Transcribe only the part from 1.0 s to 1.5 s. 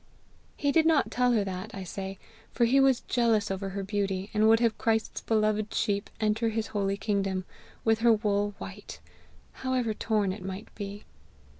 tell her